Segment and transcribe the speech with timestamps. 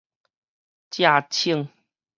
[0.89, 1.69] 藉稱